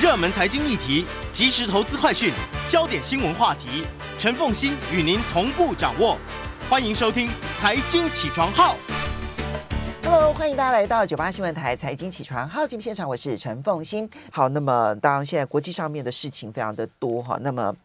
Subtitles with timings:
[0.00, 2.32] 热门财经议题、即时投资快讯、
[2.66, 3.84] 焦点新闻话题，
[4.16, 6.16] 陈凤欣与您同步掌握。
[6.70, 7.28] 欢迎收听
[7.58, 8.74] 《财经起床号》。
[10.02, 14.08] Hello，欢迎大家来到九八新闻台《财经起床号》节目现场，我是陈凤欣。
[14.32, 17.76] 好，那么当然现在国际上面的事情非常的多哈，那么。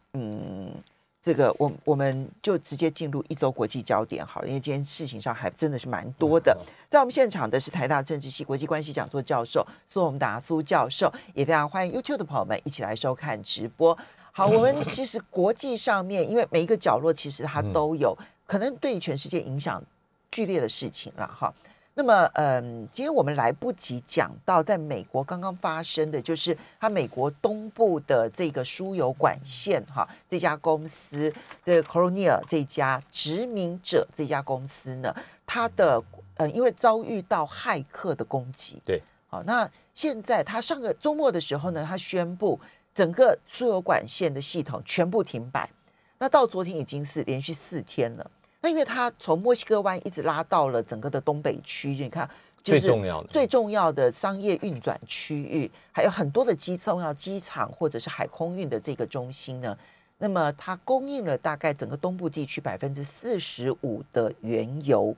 [1.26, 6.56] 这个我我们就直接进入一周国际焦点好了，因为今天事情上还真的是蛮多的。
[6.88, 13.98] 在我们现场的是台大政治系国际关系讲座教授苏宏达苏教授，也非常欢迎 YouTube 的朋友们一起来收看直播。
[14.30, 19.82] 好，我们 其实国际上面，因为每一个角落其实它都有可能对全世界影响
[20.30, 21.52] 剧烈的事情了哈。
[21.98, 31.32] 那么，嗯，今天我们来不及讲到，在美国刚刚发生的就是，它美国东部的这个输油管线，哈，这家公司，
[31.64, 36.02] 这个 Colonial 这家殖民者这家公司呢，它的，
[36.34, 42.60] 呃，因为遭遇到骇客的攻击，对，好，那现在它上个周末的时候呢，它宣布
[42.92, 45.70] 整个输油管线的系统全部停摆，
[46.18, 48.30] 那到昨天已经是连续四天了。
[48.66, 52.28] 那因为它从墨西哥湾一直拉到了整个的东北区，你看，
[52.64, 59.78] 最重要的最重要的商业运转区域，还有很多的机重要机场或者是海空运的这个中心呢。
[60.18, 65.14] 那么它供应了大概整个东部地区百分之四十五的原油，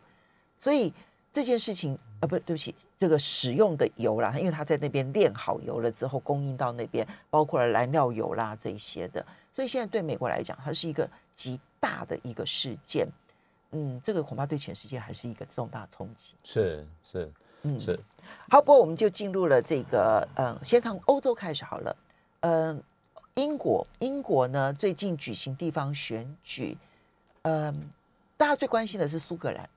[0.58, 0.92] 所以
[1.32, 13.08] 这件事情啊，不对不起，这个使用的油啦，因为它在那边炼好油了之后供应到那边，包括了燃料油啦这些的，所以现在对美国来讲，它是一个极大的一个事件。
[13.72, 16.34] 嗯，这个恐怕对全世界还是一个重大冲击。
[16.42, 17.30] 是是，
[17.62, 17.98] 嗯是。
[18.50, 21.96] 好，不过我们就进入了这个，嗯，先从欧洲开始好了。
[22.40, 22.82] 嗯，
[23.34, 26.76] 英国，英国呢最近举行地方选举，
[27.42, 27.90] 嗯，
[28.36, 29.68] 大家最关心的是苏格兰。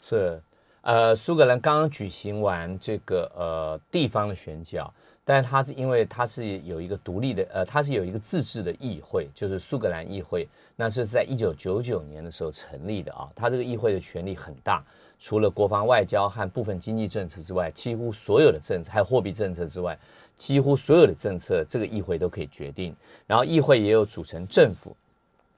[0.00, 0.42] 是，
[0.82, 4.78] 呃，苏格兰刚刚举行完这个呃地方的选举。
[5.26, 13.26] 但是它是因为它是有一个独立的，呃，它是有一个自治的议会，就是苏格兰议会，那是在一九九九年的时候成立的啊。
[13.34, 14.84] 它这个议会的权力很大，
[15.18, 19.98] 除了国防外交和部分经济政策之外，几乎所有的政策，还有货币政策之外，
[20.36, 22.94] 几乎所有的政策，这个议会都可以决定。
[23.26, 24.94] 然后议会也有组成政府，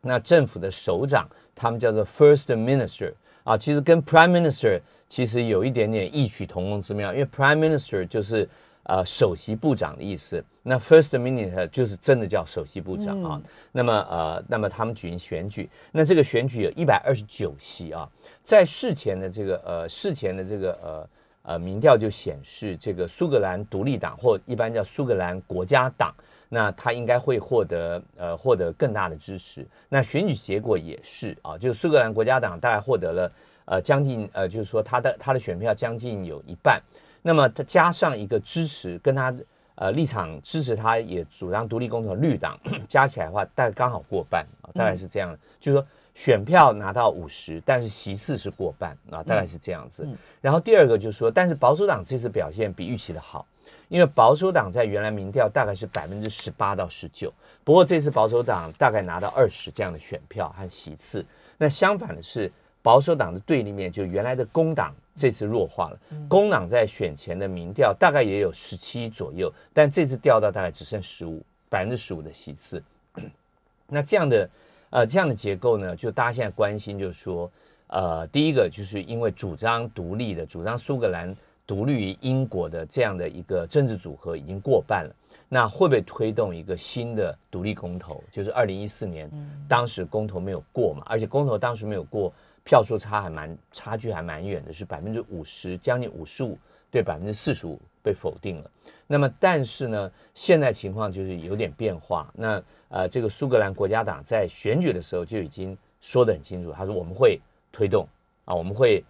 [0.01, 8.49] 那政府的首长他们叫做 First Minister 啊，其实跟 Prime Minister 其实有一点点异曲同工之妙，因为 Prime Minister 就是。
[8.89, 13.31] 呃，首席部长的意思，那 First Minister 就是真的叫首席部长啊。
[13.35, 13.43] 嗯、
[13.73, 18.09] 那么呃，那么他们举行选举，那这个选举有一百二十九席啊。
[18.45, 21.09] 在事前的这个呃事前的这个呃
[21.43, 26.15] 呃民调就显示，这个苏格兰独立党或一般叫苏格兰国家党，
[26.49, 29.67] 那他应该会获得呃获得更大的支持。
[29.89, 33.33] 那选举结果也是啊，就是苏格兰国家党大概获得了
[33.65, 36.81] 呃将近呃就是说他的他的选票将近有一半。
[37.23, 39.35] 那么他加上一个支持，跟他
[39.75, 45.33] 呃立场支持，他也主张独立公投的绿党 加起来的话，大概刚好过半啊，大概是这样。
[45.33, 50.05] 嗯、就是说选票拿到五十，但是席次是过半啊，大概是这样子。
[50.05, 53.47] 嗯嗯、然后第二个就是说，但是保守党这次表现比预期的好，
[53.89, 57.33] 因为保守党在原来民调大概是百分之十八到十九，
[57.65, 61.25] 不过这次保守党大概拿到二十这样的选票和席次。
[61.59, 62.51] 那相反的是，
[62.87, 64.95] 保守党的对立面就原来的工党。
[65.13, 65.99] 这次弱化了，
[66.29, 72.81] 工党在选前的民调大概也有十七左右，但这次掉到大概只剩十五，百分之十五的席次。
[73.89, 74.51] 那这样的
[74.91, 77.51] 呃这样的结构呢，就大家现在关心就是说，
[77.87, 81.35] 呃，第一个就是因为主张独立的、主张苏格兰
[81.67, 85.17] 独立于英国的这样的一个政治组合已经过半了，
[85.49, 88.23] 那会不会推动一个新的独立公投？
[88.31, 89.31] 就是二零一四年
[89.67, 92.31] 当时公投没有过嘛，而且公投当时没有过。
[92.67, 96.59] 票数差还蛮差距还蛮远的，是百分之五十，将近五十五
[96.91, 98.69] 对百分之四十五被否定了。
[99.07, 102.29] 那么，但是呢，现在情况就是有点变化。
[102.35, 107.41] 那呃，这个苏格兰国家党在选举的时候就已经说得很清楚，他说我们会
[107.71, 108.05] 推动
[108.45, 109.05] 啊，我们会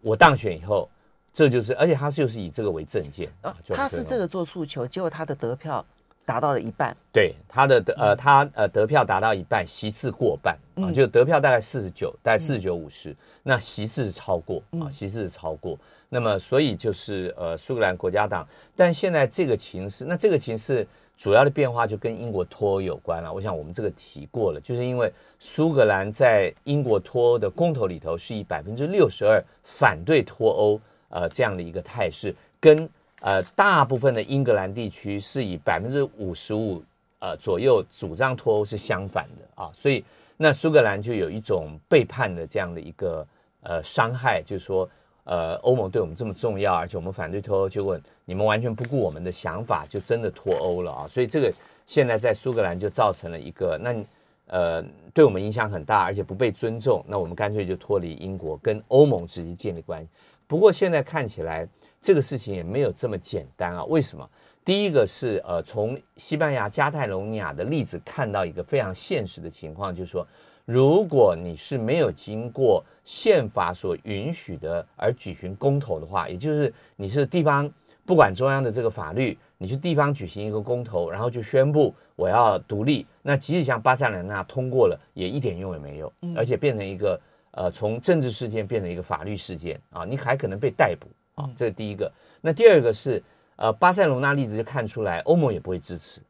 [0.00, 0.88] 我当选以后，
[1.34, 5.84] 这就是而且他就是以这个为证件啊，他是这个做诉求，结果他的得票。
[6.24, 15.76] 达到了一半，对他的得呃，他呃得票达到一半，席次过半啊，就得票大概四十九，大概四十九五十，那席次是超过啊，席次是超过，
[16.08, 18.46] 那么所以就是呃苏格兰国家党，
[18.76, 20.86] 但现在这个情势，那这个情势
[21.16, 23.32] 主要的变化就跟英国脱欧有关了。
[23.32, 32.88] 我想我们这个提过了，就是因为苏格兰在英国脱欧的公投里头是以百分之六十二反对脱欧呃这样的一个态势跟。
[33.22, 36.82] 呃，大部分的英格兰地区是以百分之五十五
[37.20, 40.04] 呃左右主张脱欧是相反的啊，所以
[40.36, 43.24] 那苏格兰就有一种背叛的这样的一个
[43.62, 44.88] 呃伤害，就是说
[45.22, 51.06] 呃，欧盟对我们这么重要，而且我们反对脱欧，就问你们完全不顾我们的想法，就真的脱欧了啊！
[51.08, 51.52] 所以这个
[51.86, 54.04] 现在在苏格兰就造成了一个，那
[54.48, 54.84] 呃，
[55.14, 60.08] 对我们影响很大，而且不被尊重，那我们干脆就脱离英国，跟欧盟直接建立关系。
[60.48, 61.68] 不过现在看起来，
[62.02, 63.84] 这个事情也没有这么简单啊！
[63.84, 64.28] 为什么？
[64.64, 70.26] 第一个是呃，从西班牙加泰隆尼亚的例子看到一个非常现实的情况，就是说，
[70.64, 77.70] 如果你是没有经过宪法所允许的而举行公投的话，也就是你是地方
[78.04, 87.20] 不管中央的这个法律，你去地方举行一个公投，然后就宣布我要独立，那即使像巴塞罗那通过了，也一点用也没有，而且变成一个
[87.52, 92.12] 呃，从政治事件变成一个法律事件啊，你还可能被逮捕啊，这是第一个。
[92.40, 93.22] 那第二个是。
[93.56, 96.20] 呃，巴塞隆纳例子就看出来，欧盟也不会支持，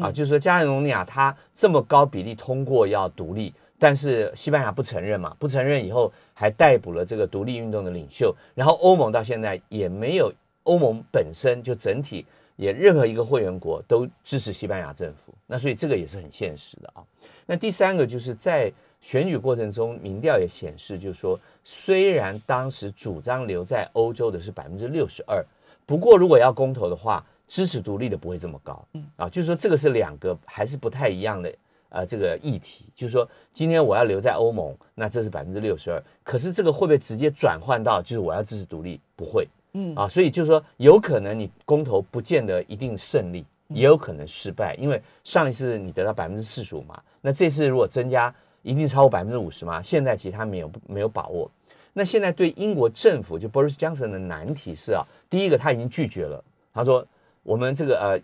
[0.00, 10.32] 啊，就是说加泰隆尼亚它这么高比例通过要独立，但是西班牙不承认嘛，不承认以后还逮捕了这个独立运动的领袖，然后欧盟到现在也没有，
[10.64, 12.26] 欧盟本身就整体
[12.56, 17.04] 也任何一个会员国都支持西班牙政府，那所以这个也是很现实的啊。
[17.46, 25.44] 那第三个就是在选举过程中，民调也显示，就是说虽然当时主张留在欧洲的是百分之六十二。
[25.86, 31.52] 不过，如果要公投的话，支持独立的不会这么高，嗯啊，就是说这个是两个还是不太一样的
[31.88, 39.00] 呃这个议题，就是说今天我要留在欧盟，那这是百分之六十二，可是这个会不会直接转换到就是我要支持独立？
[39.16, 51.50] 不会，嗯啊，所以就是说有可能你公投不见得一定胜利，也有可能失败，因为上一次你得到百分之四十五嘛，那这次如果增加一定超过百分之五十吗，现在其实他没有没有把握。
[51.92, 56.42] 那现在对英国政府就 Boris Johnson 的难题是啊，第一个他已经拒绝了，
[56.72, 57.04] 他说
[57.42, 58.20] 我们这个呃，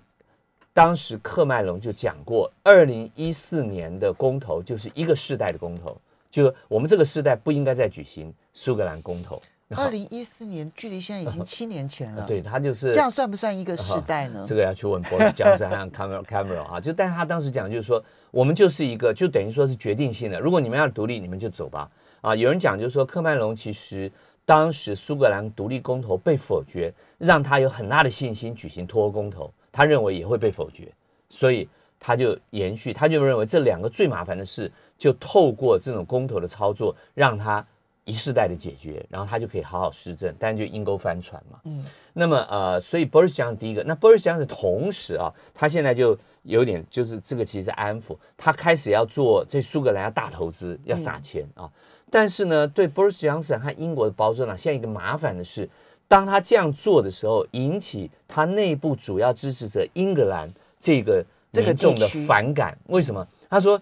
[0.73, 5.97] 当时克麦隆就讲过，二零一四年的公投就是一个世代的公投，
[6.31, 9.43] 就是我们这个世代不应该再举行苏格兰公投。
[9.75, 14.45] 二零一四年距离现在已经七年前了，对他就是这样算不算一个世代呢？
[14.47, 21.91] 这个要去问 Boris Johnson 和 Cameron Cameron 啊，就但是他当时讲就是说，我们就是一个就等于说是决定性的，如果你们要独立，你们就走吧。
[22.21, 24.11] 啊，有人讲就是说，克曼隆其实
[24.45, 30.93] 当时苏格兰独立公投被否决，让他有很大的信心举行脱欧公投，他认为也会被否决，
[31.29, 37.65] 所以他就延续，他就认为这两个最麻烦的事，就透过这种公投的操作，让他
[38.07, 41.61] 一世代的解决，然后他就可以好好施政，但就阴沟翻船嘛。
[41.65, 51.65] 嗯，那么呃，所以 Boris 讲第一个，那 Boris 讲的同时啊，他现在就有点就是这个其实安抚，他开始要做这苏格兰要大投资，要撒钱啊。
[51.65, 51.71] 嗯
[52.09, 55.69] 但是呢，对 Boris Johnson 和英国的保守党，现在一个麻烦的是，
[56.07, 60.49] 当他这样做的时候，引起他内部主要支持者英格兰
[60.79, 62.79] 这个民众的反感。
[62.87, 63.27] 为什么？
[63.51, 63.77] 他说，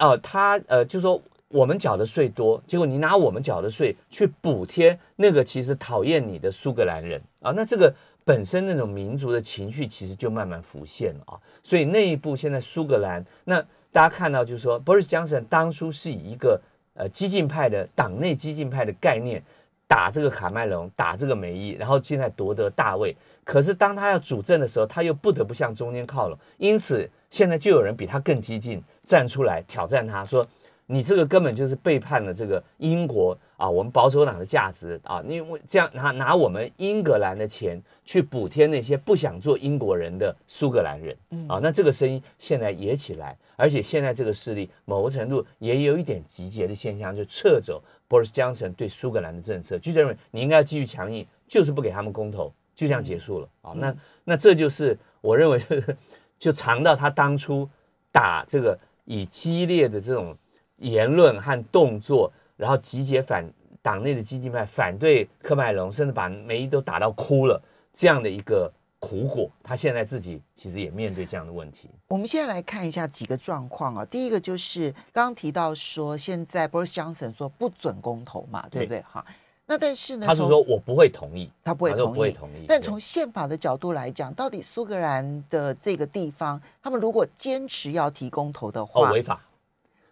[0.00, 7.92] 哦、呃，他呃，就说我们缴的税多，结果你拿我们缴的税去补贴那个其实讨厌你的苏格兰人啊，那这个
[8.24, 11.34] 本身那种民族的情绪其实就慢慢浮现了啊。
[11.64, 13.60] 所以那一部现在苏格兰，那
[13.90, 16.60] 大家看到就是说，Boris Johnson 当初是以一个
[16.94, 19.42] 呃，激进派的党内激进派的概念，
[19.88, 23.16] 打这个卡麦隆，打这个梅伊，然后现在夺得大位。
[23.42, 26.38] 可是当他要主政的时候，他又不得不向中间靠拢。
[26.58, 30.46] 因此，现在就有人比他更激进，站出来挑战他说
[30.92, 35.22] ：“你这个根本就是背叛了这个英国啊，我们保守党的价值啊！
[35.28, 41.16] 因为这样拿拿我们英格兰的钱去补贴那些不想做英国人的苏格兰人
[41.48, 53.72] 啊，那这个声音现在也起来。”而且现在这个势力，某个程度也有一点集结的现象，就撤走 Boris Johnson 对苏格兰的政策，就认为你应该要继续强硬，就是不给他们公投，就这样结束了啊。
[53.76, 53.94] 那
[54.24, 55.60] 那这就是我认为，
[56.36, 57.68] 就尝到他当初
[58.10, 60.36] 打这个以激烈的这种
[60.80, 63.48] 言论和动作，然后集结反
[63.80, 67.62] 党内的激进派反对科麦隆，甚至把梅伊都打到哭了
[67.94, 68.70] 这样的一个。
[69.02, 71.88] 苦果，他现在自己其实也面对这样的问题。
[72.08, 74.04] 我们现在来看一下几个状况啊。
[74.04, 79.00] 第一个就是刚刚提到说，现在 Boris Johnson 说不准公投嘛，对不对？
[79.08, 79.24] 哈，
[79.64, 82.66] 那但是呢，他是说我不会同意，他不会同意，不会同意。
[82.68, 89.40] 但从宪法的角度来讲，到底苏格兰的这个地方，他们如果坚持要提公投的话，哦，违法，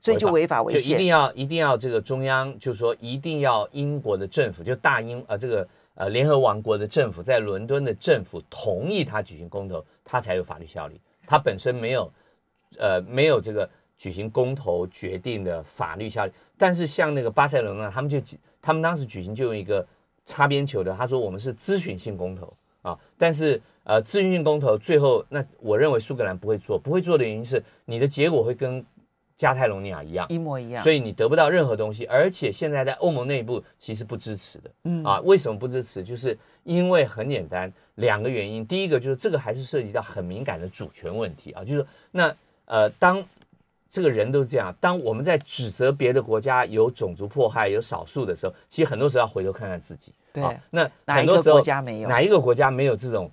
[0.01, 5.69] 所以就违法违宪，就一定要一定要这个中央，就是说一定要英国的政府，就大英啊，呃，这个。
[6.01, 11.01] 呃，联合王国的政府在伦敦的政府同意他举行公投，他才有法律效力。
[11.27, 12.09] 他本身没有，
[12.79, 16.31] 呃，没有这个举行公投决定的法律效力。
[16.57, 18.17] 但是像那个巴塞罗那，他们就
[18.63, 19.85] 他们当时举行就用一个
[20.25, 22.97] 擦边球的，他说我们是咨询性公投啊。
[23.19, 28.87] 但是呃，咨询性公投最后，那我认为苏格兰不会做，不会做的原因是你的结果会跟
[29.39, 30.83] 加泰隆尼亚一样，一模一样。
[30.83, 34.71] 所以你得不到任何东西，而且现在在欧盟内部其实不支持的。
[34.85, 36.05] 嗯啊，为什么不支持？
[36.05, 38.67] 就是因为很简单，两个原因。
[38.67, 42.35] 第一个就是这个还是涉及到很敏感的主权问题啊，就是那
[42.67, 43.25] 呃当。
[43.91, 44.73] 这个人都是这样。
[44.83, 50.13] 当我们在指责别的国家有种族迫害、有少数的时候，其实很多时候要回头看看自己。
[50.31, 52.09] 对，啊、那很多时候哪一个国家没有？
[52.11, 53.31] 哪一个国家没有这种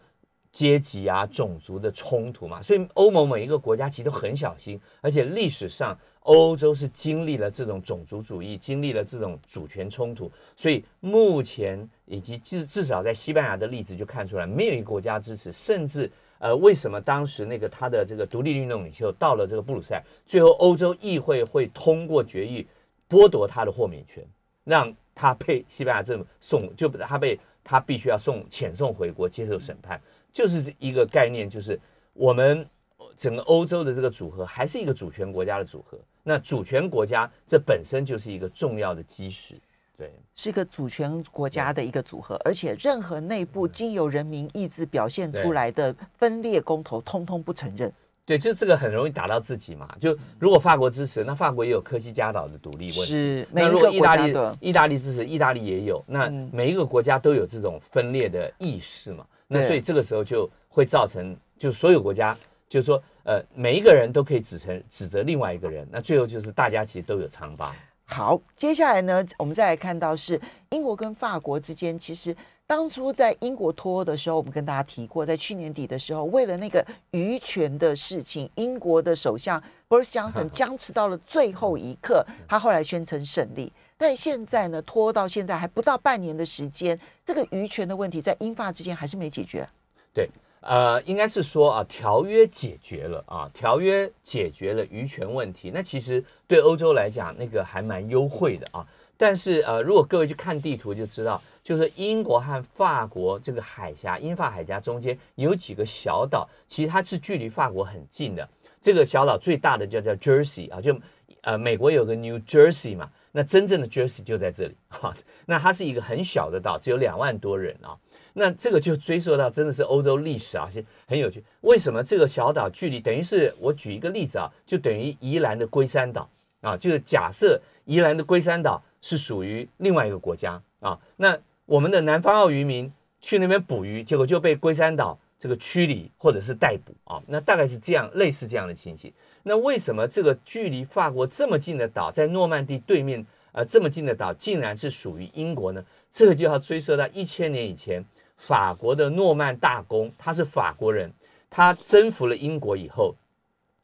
[0.56, 2.62] 阶级啊、种族的冲突嘛？
[2.62, 16.10] 所以欧盟每一个国家其实都很小心，而且历史上欧洲是经历了这种种族主义、经历了这种主权冲突，所以目前以及至至少在西班牙的例子就看出来，没有一个国家支持，甚至。
[16.38, 22.68] 呃，为什么当时那个他的这个独立运动领袖到了这个布鲁塞尔，最后欧洲议会会通过决议
[23.10, 24.22] 剥夺他的豁免权，
[24.66, 30.00] 让他被西班牙政府送，就他被他必须要送遣送回国接受审判，
[30.36, 31.80] 就是一个概念，就是
[32.12, 32.68] 我们
[33.15, 39.56] 整个欧洲的这个组合还是一个主权国家的组合，那主权国家这本身就是一个重要的基石。
[39.98, 47.89] 对，是一个主权国家的一个组合，而且任何内部经由人民意志表现出来的分裂公投，通通不承认。
[48.25, 49.96] 对，就这个很容易打到自己嘛。
[50.01, 53.06] 就如果法国支持，那法国也有科西嘉岛的独立问题。
[53.06, 56.04] 是，那如果意大利意大利支持，意大利也有。
[56.06, 59.25] 那每一个国家都有这种分裂的意识嘛。
[59.48, 62.38] 那所以这个时候就会造成，就所有国家，
[62.68, 65.88] 就是说，呃，每一个人都可以指成指责另外一个人。
[65.92, 67.75] 那最后就是大家其实都有疮疤。
[68.06, 72.36] 好，接下来呢，我们再来看到是英国跟法国之间，其实
[72.68, 83.72] 当初在英国脱欧的时候，我们跟大家提过，在去年底的时候，为了那个渔权的事情，英国的首相 Boris Johnson 僵持到了最后一刻，他后来宣称胜利。
[83.98, 89.68] 但现在呢，拖到现在还不到半年的时间，这个渔权的问题在英法之间还是没解决。
[90.14, 90.30] 对。
[90.68, 95.70] 呃，应该是说啊，条约解决了啊，条约解决了渔权问题。
[95.72, 98.84] 那其实对欧洲来讲，那个还蛮优惠的啊。
[99.16, 108.50] 但是呃，如果各位去看地图就知道，就是英国和法国这个海峡，英法海峡中间有几个小岛，其实它是距离法国很近的。
[108.82, 111.00] 这个小岛最大的叫叫 Jersey 啊，就
[111.42, 115.13] 呃美国有个 New Jersey 嘛，那真正的 Jersey 就在这里哈。
[115.46, 117.92] 那它是一个很小的岛，只有两万多人啊。
[118.32, 121.44] 那这个就追溯到真的是欧洲历史啊，是很有趣。
[121.62, 126.30] 为什么这个小岛距离等于是我举一个例子啊，就等于宜兰的龟山岛
[126.62, 132.89] 啊，就是假设宜兰的龟山岛是属于另外一个国家啊，那我们的南方澳渔民
[133.20, 139.12] 去那边捕鱼，结果就被龟山岛这个驱离或者是逮捕啊，那大概是这样类似这样的情形。
[139.48, 145.86] 那为什么这个距离法国这么近的岛，在诺曼底对面呃这么近的岛，竟然是属于英国呢？
[146.12, 148.04] 这个就要追溯到一千年以前。
[148.38, 151.10] 法国的诺曼大公，他是法国人，
[151.50, 153.16] 他征服了英国以后，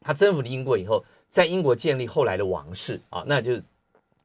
[0.02, 3.58] 他征服了英国以后，在英国建立后来的王室啊，那就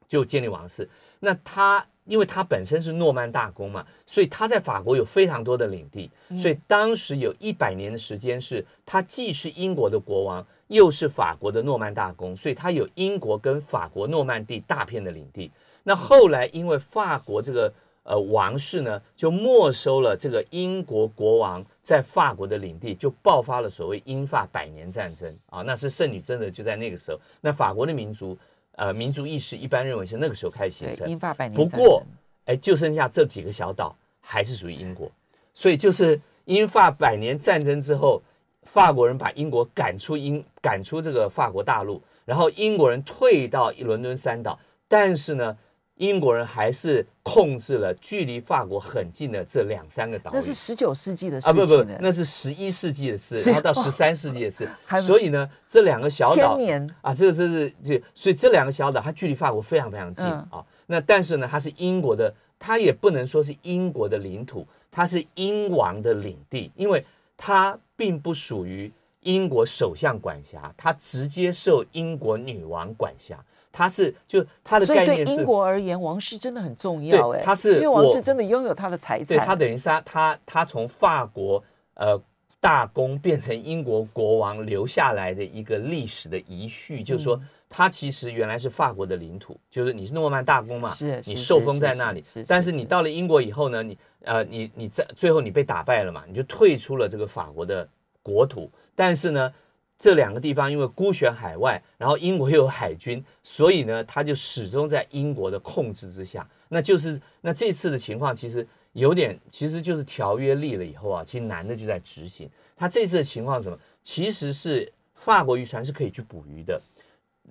[0.05, 0.87] 就建立王室。
[1.21, 15.51] 那他因为他本身是诺曼大公嘛，所以他在法国有非常多的领地，所以当时有一百年的时间是他既是英国的国王，又是法国的诺曼大公，所以它有英国跟法国诺曼底大片的领地。
[15.83, 17.71] 那后来因为法国这个。
[18.09, 25.61] 呃，王室呢就没收了这个英国国王在法国的领地，就爆发了所谓英法百年战争啊。
[25.61, 28.37] 那是圣女真的就在那个时候，那法国的民族
[28.77, 31.09] 呃民族意识一般认为是那个时候开始形成。
[31.09, 31.53] 英法百年。
[31.53, 32.01] 不过，
[32.45, 35.11] 哎，就剩下这几个小岛还是属于英国，
[35.53, 38.21] 所以就是英法百年战争之后，
[38.67, 45.57] 法国人把英国赶出英赶出这个法国大陆，然后英国人退到伦敦三岛，但是呢。
[45.97, 50.35] 英国人还是控制了距离法国很近的这两三个岛屿。
[50.35, 51.51] 那是十九世纪的事情。
[51.51, 54.69] 啊，不不，那是十一世纪的事，然后到十三世纪的事。
[55.01, 56.55] 所以呢，这两个小岛
[57.01, 60.63] 啊，这个这是这，所以这两个小岛它距离法国非常非常近啊。
[60.85, 67.03] 那但是呢，它是英国的，它也不能说是英国的领土，它是英王的领地，因为
[67.37, 68.91] 它并不属于
[69.21, 73.37] 英国首相管辖，它直接受英国女王管辖。
[73.69, 77.43] 他是就他的概念是，对英国而言，王室真的很重要哎。
[77.43, 79.27] 他是因为王室真的拥有他的财产。
[79.27, 81.63] 对，他等于是他他他从法国
[81.93, 82.19] 呃
[82.59, 87.39] 大公变成英国国王留下来的一个历史的遗绪，就是说
[87.69, 92.23] 他其实原来是法国的领土，就是你是诺曼大公嘛，是你受封在那里。
[92.47, 97.87] 但是你到了英国以后呢，你呃你你在最后你被打败了嘛，你就退出了这个法国的
[98.21, 98.71] 国土。
[98.95, 99.53] 但是呢。
[99.99, 106.47] 这两个地方因为孤悬海外，然后英国又有海军，所以呢，他就始终在英国的控制之下。
[106.69, 112.47] 那就是那这次的情况其实有点，其实就是条约立了以后啊，其实难的就在执行。
[112.75, 113.79] 他这次的情况是什么？
[114.03, 116.79] 其实是法国渔船是可以去捕鱼的，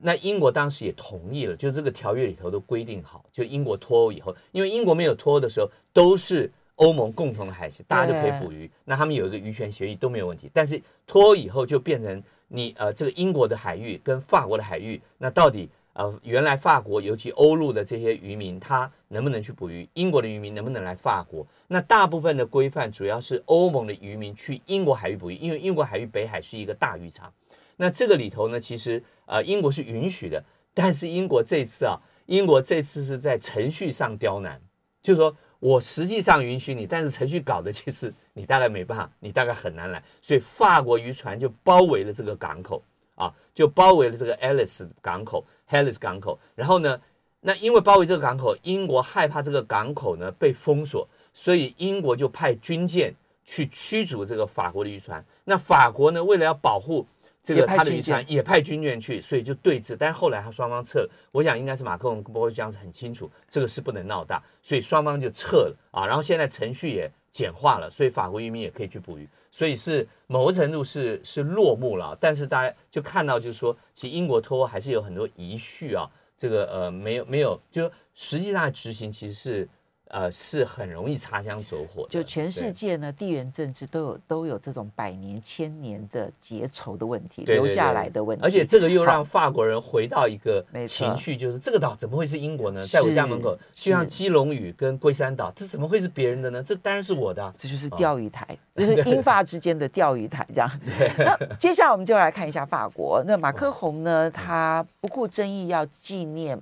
[0.00, 10.50] 那英国当时也同意了，就这个条约里头都规定好，就英国脱欧以后，因为英国没有脱欧的时候都是欧盟共同的海峡，大家就可以捕鱼，那他们有一个渔权协议都没有问题。
[10.52, 19.88] 但是脱欧以后就变成你呃这个英国的海域跟法国的海域，那到底呃原来法国尤其欧陆的这些渔民他能不能去捕鱼？
[19.94, 21.46] 英国的渔民能不能来法国？
[21.68, 27.32] 那大部分的规范主要是欧盟的渔民去英国海域捕鱼，因为英国海域北海是一个大渔场。
[27.78, 30.42] 那这个里头呢，其实呃，英国是允许的，
[30.72, 34.60] 但是英国这次啊，英国这次是在程序上刁难，
[35.02, 42.82] 就是说我实际上允许你，但是程序搞的其实你大概没办法，你大概很难来，所以法国渔船就包围了这个港口
[43.16, 47.00] 啊，就包围了这个 Alice 港口，Alice 港口，然后呢，
[47.40, 53.12] 那因为包围这个港口，英国害怕这个港口呢被封锁，所以英国就派军舰
[53.44, 57.04] 去驱逐这个法国的渔船，那法国呢，为了要保护。
[57.46, 59.96] 这个他的渔船也派军舰去，所以就对峙。
[59.96, 66.04] 但是后来他双方撤了，我想应该是马克龙跟波江是很清楚，这个事不能闹大，所以双方就撤了啊。
[66.04, 72.18] 然后现在程序也简化了，所以法国渔民也可以去捕鱼，所以是某个程度是是落幕了。
[72.20, 76.10] 但是大家就看到，就是说，其实英国脱欧还是有很多遗绪啊。
[76.36, 79.68] 这个呃，没有没有，就实际上执行其实是。
[80.08, 82.08] 呃，是很容易擦枪走火的。
[82.10, 88.44] 就全世界呢，地缘政治都有都有这种百年、千年的结仇的问题，留下来的问题。
[88.44, 92.86] 而且这个又让法国人回到一个情绪，就是这个岛怎么会是英国呢？
[92.86, 96.62] 在我家门口，就像基隆屿跟龟山岛，这怎么会是别人的呢？
[96.62, 97.52] 这当然是我的啊。
[97.58, 100.70] 这就是钓鱼台，哦、就是英法之间的钓鱼台，这样。
[101.18, 103.22] 那接下来我们就来看一下法国。
[103.26, 106.56] 那马克宏呢，他不顾争议要纪念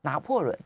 [0.00, 0.58] 拿破仑。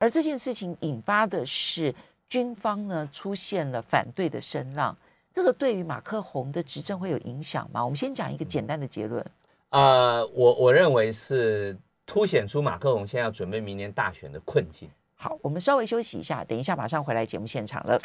[0.00, 1.94] 而这件事情引发的是
[2.26, 4.96] 军方呢出现了反对的声浪，
[5.32, 7.84] 这个对于马克宏的执政会有影响吗？
[7.84, 9.24] 我们先讲一个简单的结论。
[9.68, 11.76] 呃，我我认为是
[12.06, 14.88] 凸显出马克宏现在要准备明年大选的困境。
[15.16, 18.00] 好，我们稍微休息一下，等一下马上回来节目现场了。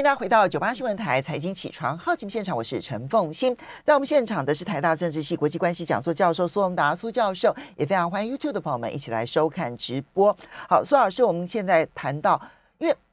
[0.00, 3.54] 欢迎大家回到九八新闻台财经起床好节目现场，我是陈凤欣。
[3.84, 10.34] 在我们现场的是台大政治系国际关系讲座教授苏宏达苏教授，也非常欢迎 YouTube 的朋友们一起来收看直播。
[10.70, 12.40] 好，苏老师，我们现在谈到，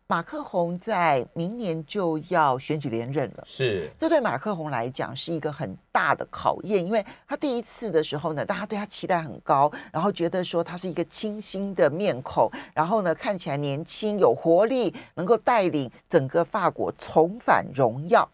[0.10, 18.26] 马克宏在明年就要选举连任了，是这对马克宏来讲是一个很大的考验，因为他第一次的时候呢，大家对他期待很高，然后觉得说他是一个清新的面孔，然后呢看起来年轻有活力，能够带领整个法国重返荣耀。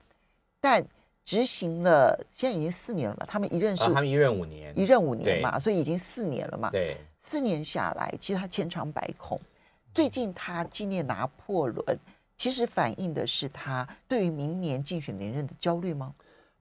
[0.62, 0.86] 但
[1.26, 9.42] 执行了现在已经四年了嘛，他们一任是、啊、他们一任五年，一任五年嘛，所以已经四年了嘛，对，四年下来，其实他千疮百孔。
[9.94, 11.86] 最近他纪念拿破仑，
[12.36, 16.12] 其实反映的是他对于明年竞选连任的焦虑吗？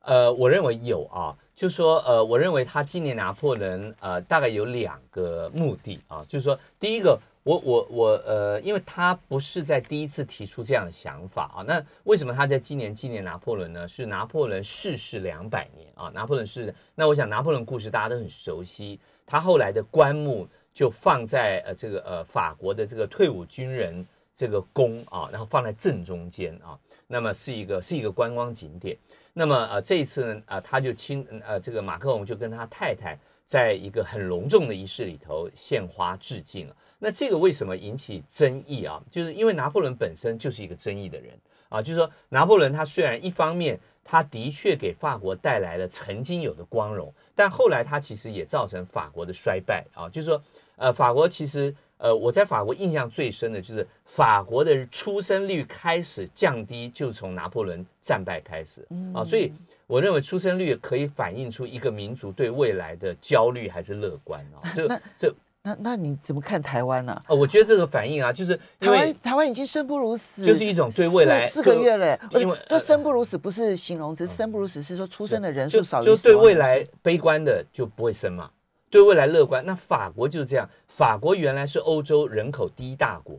[0.01, 13.89] 呃，我认为有啊，就是说，呃，我认为他纪念拿破仑，呃，大概有两个目的啊，就是说，第一个，我我我，呃，因为他不是在第一次提出这样的想法啊，那为什么他在今年纪念拿破仑呢？
[13.89, 20.47] 是拿破仑逝世两百年啊，拿破仑逝世，那我想拿破仑故事大家都很熟悉，他后来的棺木。
[20.75, 28.97] 就放在呃这个呃法国的这个退伍军人这个宫啊，然后放在正中间啊，那么是一个是一个观光景点。
[29.35, 36.67] 那么呃这一次呢啊、呃，他就亲呃这个马克龙就跟他太太在一个很隆重的仪式里头献花致敬。
[36.99, 39.03] 那这个为什么引起争议啊？
[39.11, 50.43] 就是因为拿破仑本身就是一个争议的人啊，就是说拿破仑他虽然一方面他的确给法国带来了曾经有的光荣，但后来他其实也造成法国的衰败啊，就是说。
[50.77, 59.53] 呃，法国其实，呃，我在法国印象最深的就是法国的出生率开始降低，就从拿破仑战败开始啊，所以
[59.87, 64.73] 我认为出生率可以反映出一个民族对未来的焦虑还是乐观啊。
[64.75, 67.23] 这这那那你怎么看台湾呢？
[67.29, 78.51] 哦，我觉得这个反应啊，就是因为台湾台湾已经生不如死，就是一种对未来四个月嘞，因为这生不如死不是形容词，生不如死是说出生的人数少，就对未来悲观的就不会生嘛。
[78.93, 80.69] 对未来乐观，那法国就是这样。
[80.87, 83.39] 法国原来是欧洲人口第一大国，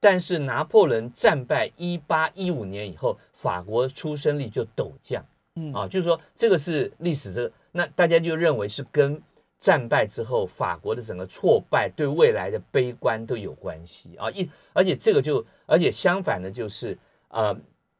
[0.00, 5.22] 但是拿破仑战败一八一五年以后，法国出生率就陡降。
[5.56, 9.20] 嗯啊，就是说这个是历史的，那大家就认为是跟
[9.60, 14.30] 战败之后法国的整个挫败对未来的悲观都有关系啊。
[14.30, 16.96] 一而且这个就而且相反的就是
[17.28, 17.54] 呃，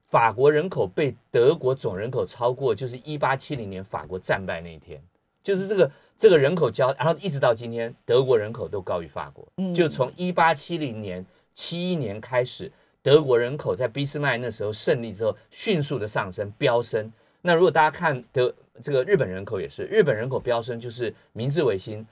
[0.07, 5.03] 法国人口被德国总人口超过，就是一八七零年法国战败那一天，
[5.45, 5.89] 就是这个。
[6.17, 9.47] 这个人口交，然后一直到今天，德国人口都高于法国。
[9.75, 11.23] 就从一八七零年、
[11.55, 12.71] 七一年开始，
[13.03, 17.13] 德国人口在俾斯麦那时候胜利之后，迅速的上升、飙升。
[17.43, 22.07] 那如果大家看德这个日本人口也是，日本人口飙升就是明治维新，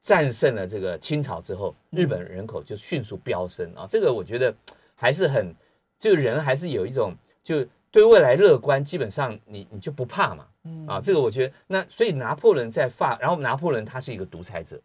[0.00, 3.88] 战胜了这个清朝之后，日本人口就迅速飙升啊！
[3.90, 4.54] 这个我觉得
[4.94, 5.52] 还是很，
[5.98, 10.46] 这个人还是有一种就对未来乐观，基本上你你就不怕嘛
[10.86, 11.00] 啊！
[11.00, 14.80] 这个我觉得那所以拿破仑在法，然后拿破仑他是一个独裁者，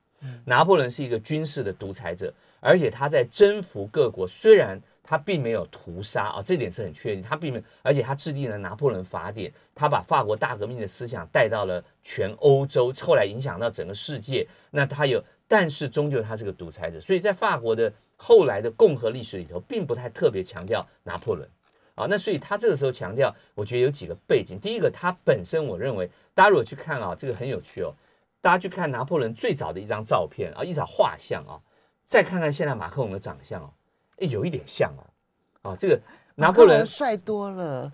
[0.45, 4.81] 拿破仑是一个军事的独裁者，而且他在征服各国，虽然。
[5.05, 7.21] 他并没有屠杀啊，这点是很确定。
[7.21, 14.47] 他并没有，而且他制定了拿破仑法典，他把法国大革命的思想带到了全欧洲，后来影响到整个世界。
[14.71, 21.47] 那他有，但是终究他是个独裁者，所以在法国的后来的共和历史里头，并不太特别强调拿破仑
[21.95, 22.05] 啊。
[22.09, 24.59] 那所以他这个时候强调，我觉得有几个背景。
[24.59, 27.93] 第一个，他本身我认为，大家如果去看啊，这个很有趣哦。
[28.41, 31.55] 大家去看拿破仑最早的一张照片啊，一张画像啊，
[32.03, 33.69] 再看看现在马克龙的长相哦。
[34.17, 35.99] 有一点像啊，啊，这个
[36.35, 37.91] 拿破仑帅多了，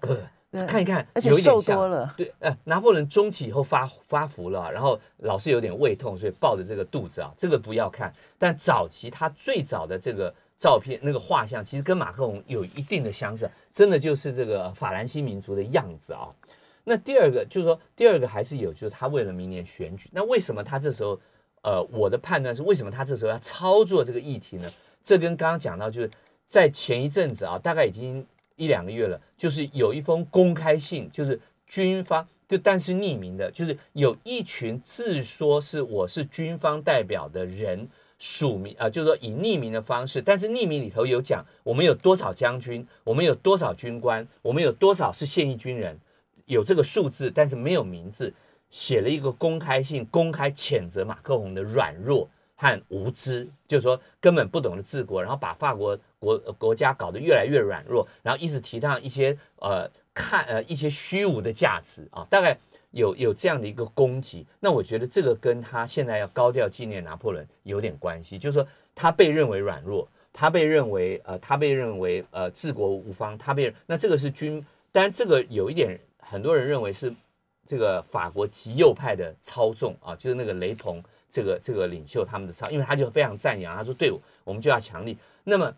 [0.51, 2.13] 呃，看一看，而且瘦多了。
[2.17, 8.13] 对，呃，拿破仑中期以后发发福了，然后老是有点胃痛，所以抱着这个肚子啊，这个不要看。
[8.37, 16.27] 但早期他最早的这个照片，那个画像，其实跟马克龙有一定的相似，真的就是这个法兰西民族的样子啊。
[16.83, 21.19] 那第二个就是说，第二个还是有，就是他为了明年选举，那为什么他这时候，
[21.61, 24.69] 呃，我的判断是，为什么他这时候要操作这个议题呢？
[25.01, 26.11] 这跟刚刚讲到，就是
[26.45, 28.25] 在前一阵子啊，大概已经
[28.57, 37.87] 一两个月了，就是有一封公开信，就是军方就但是匿名的，就是有一群自说是我是军方代表的人
[38.19, 45.97] 署名啊，就是说以匿名的方式，但是匿名里头有讲我们有多少将军，我们有多少军官，我们有多少是现役军人，
[46.45, 48.31] 有这个数字，但是没有名字，
[48.69, 52.29] 写了一个公开信，公开谴责马克宏的软弱。
[52.61, 62.59] 和无知，就是说根本不懂得治国，然后把法国国国家搞得越来越软弱，然后一直提倡一些呃看呃一些虚无的价值啊，大概
[62.91, 64.45] 有有这样的一个攻击。
[64.59, 77.13] 那我觉得这个跟他现在要高调纪念拿破仑有点关系，就是说他被认为软弱，他被认为呃他被认为呃治国无方，他被那这个是军，当然这个有一点很多人认为是
[77.65, 81.03] 这个法国极右派的操纵啊，就是那个雷朋。
[81.31, 84.11] 这个这个领袖他们的操，因为他就非常赞扬，他说：“对，
[84.43, 85.71] 我们就要强力。”那么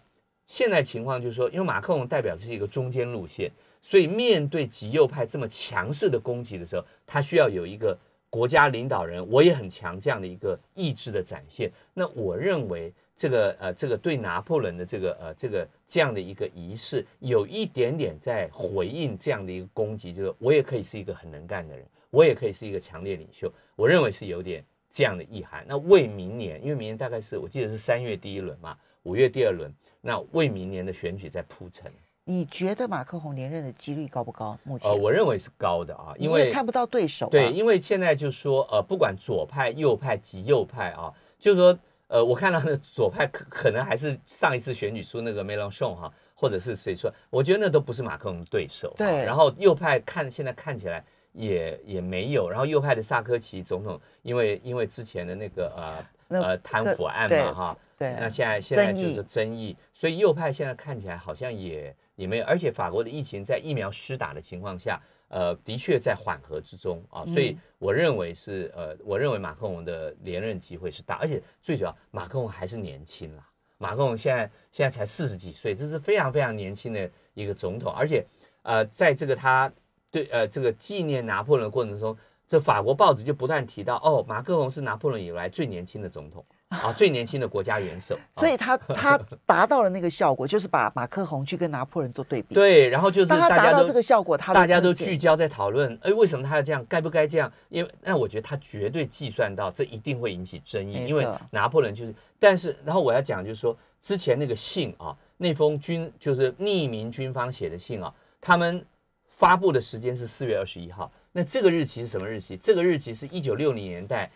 [0.45, 7.97] 现在情况就是说，因为马克龙代表的是一个中间路线，所以面对极右派这么强势的攻击的时候，他需要有一个
[8.29, 11.71] 国家领导人，我也很强这样的一个意志的展现。
[11.93, 23.51] 那我认为这个呃，这个对拿破仑的这个呃这个这样的一个仪式，有一点点在回应这样的一个攻击，就是我也可以是一个很能干的人，我也可以是一个强烈领袖。
[23.75, 24.63] 我认为是有点。
[24.93, 31.89] 这样的意涵，那为明年，因为明年大概是我记得是三月第一轮嘛，五月第二轮，那为明年的选举在铺陈。
[32.31, 34.57] 你觉得马克宏连任的几率高不高？
[34.63, 37.29] 目前，呃，我认为是高的啊，因为看不到对手啊。
[37.29, 48.93] 对，因为现在就是说，呃，不管左派、右派、及右派啊，就是说，呃，我看到的左派可可能还是上一次选举出那个梅朗雄哈，或者是谁说，我觉得那都不是马克宏的对手。
[48.97, 51.03] 对，然后右派看现在看起来。
[51.33, 73.47] 也也没有，然后右派的萨科齐总统，因为因为之前的那个呃呃贪腐案嘛哈，对，那现在现在就是争议，所以右派现在看起来好像也也没有，而且法国的疫情在疫苗施打的情况下，呃，的确在缓和之中啊，所以我认为是呃，我认为马克龙的连任机会是大，而且最主要马克龙还是年轻啦，
[73.77, 78.25] 马克龙现在现在才四十几岁，这是非常非常年轻的一个总统，而且
[78.63, 79.71] 呃，在这个他。
[80.13, 92.55] 对，呃，这个纪念拿破仑的过程中，这法国报纸就不断提到，哦，马克龙是拿破仑以来最年轻的总统啊，最年轻的国家元首， 所以他他达到了那个效果， 就是把马克宏去跟拿破仑做对比。
[92.55, 96.85] 对，然后就是大家都达到这个效果，他大家都聚焦在讨论，哎，为什么他要这样？
[96.87, 97.51] 该不该这样？
[97.69, 108.83] 因为那我觉得他绝对计算到这一定会引起争议，因为拿破仑就是，但是然后我要讲就是说，之前那个信啊，那封军就是匿名军方写的信啊，他们。
[109.27, 112.55] 发布的时间是四月二十一号，那这个日期是什么日期？
[112.57, 114.29] 这个日期是一九六零年代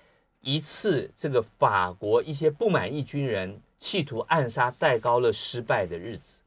[0.45, 6.39] 一次这个法国一些不满意军人企图暗杀戴高乐失败的日子，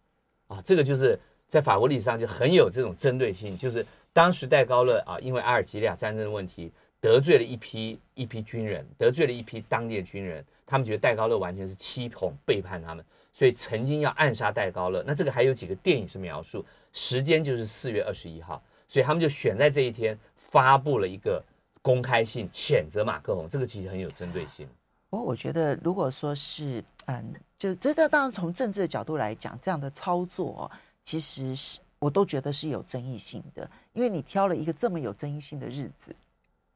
[0.47, 15.03] 啊，这个就是在法国历史上就很有这种针对性，就是当时戴高乐啊，因为阿尔及利亚战争的问题得罪了一批一批军人，得罪了一批当地的军人，他们觉得戴高乐完全是欺哄背叛他们，所以曾经要暗杀戴高乐。
[15.05, 16.65] 那这个还有几个电影是描述。
[16.93, 21.43] 时间就是四月二十一号，所以他们就选在这一天发布了一个
[21.89, 23.49] 公开性，谴责马克宏。
[23.49, 24.69] 这个其实很有针对性。
[25.09, 30.71] 我我觉得，如果说是嗯，就这个当然从政治的角度来讲，这样的操作
[31.03, 36.15] 其实是我都觉得是有争议性的，因为你挑了一个这么有争议性的日子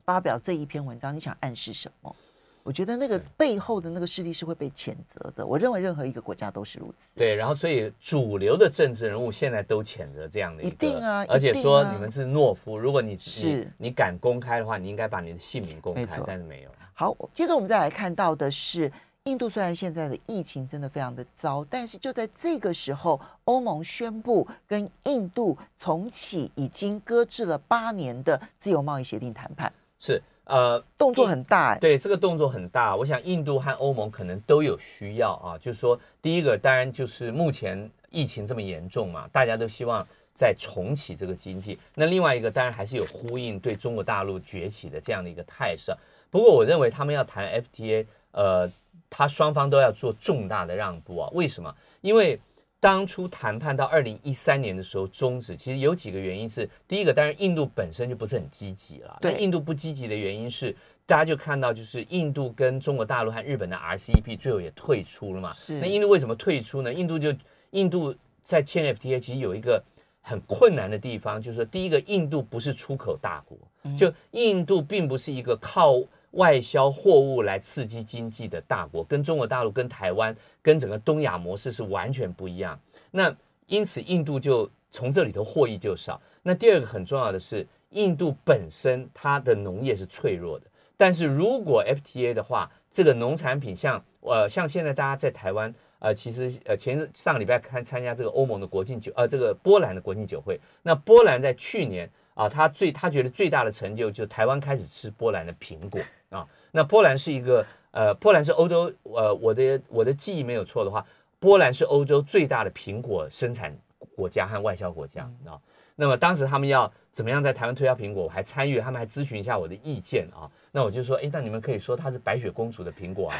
[0.03, 2.17] 发表这一篇文章，你想暗示什么？
[2.65, 5.45] 我觉得那个背后的那个势力是会被谴责的。
[5.45, 7.09] 我认为任何一个国家都是如此。
[7.17, 16.71] 对，然后所以主流的政治人物现在都谴责这样的一个，一定啊，而且说你们是懦夫，如果你是你，你敢公开的话，你应该把你的姓名公开，但是没有。
[16.95, 18.93] 好，接着我们再来看到的是，
[19.25, 29.73] 印度虽然现在的疫情真的非常的糟，但是就在这个时候，欧盟宣布跟印度重启已经搁置了八年的自由贸易协定谈判。
[29.99, 30.23] 是。
[30.45, 32.97] 呃，动作很大，欸，对，这个动作很大。
[32.97, 41.79] 我想印度和欧盟可能都有需要啊，就是说，第一个当然就是目前疫情这么严重嘛，大家都希望再重启这个经济。
[41.95, 45.93] 那另外一个当然还是有呼应对中国大陆崛起的这样的一个态势。
[46.31, 48.71] 不过我认为他们要谈 FTA，呃，
[49.09, 51.31] 他双方都要做重大的让步啊。
[51.33, 51.75] 为什么？
[52.01, 52.41] 因为。
[52.83, 59.19] 当初谈判到二零一三年的时候终止，其实有几个原因是：第一个，当然印度本身就不是很积极了。
[59.21, 60.75] 对，印度不积极的原因是，
[61.07, 65.55] 大家就看到就是印度跟中国大陆和日本的 RCEP 最后也退出了嘛。
[65.55, 65.79] 是。
[65.79, 66.93] 那印度为什么退出呢？
[66.93, 67.33] 印度就
[67.71, 69.81] 印度在签 FTA 其实有一个
[70.21, 73.57] 很困难的地方，就是说，第一个，印度不是出口大国，
[73.97, 76.03] 就印度并不是一个靠。
[76.33, 82.79] 外销货物来刺激经济的大国，跟中国大陆、跟台湾、跟整个东亚模式是完全不一样。
[83.11, 83.35] 那
[83.67, 86.21] 因此，印度就从这里头获益就少。
[86.43, 90.67] 那第二个很重要的是，印度本身它的农业是脆弱的。
[90.97, 106.01] 但是如果 FTA 的话，这个农产品像呃像现在大家在台湾呃，其实呃前上个礼拜看参加这个欧盟的国庆酒呃这个波兰的国庆酒会，那波兰在去年啊，他最他觉得最大的成就就是台湾开始吃波兰的苹果。
[106.31, 111.05] 啊，那波兰是一个呃，波兰是欧洲呃，我的我的记忆没有错的话，
[111.39, 113.77] 波兰是欧洲最大的苹果生产
[114.17, 115.61] 国家和外销国家啊。
[115.95, 120.51] 那么当时他们要怎么样在台湾推销苹果，我还参与，他们还咨询一下我的意见啊。
[120.71, 123.37] 那我就说，哎，那你们可以说它是白雪公主的苹果啊。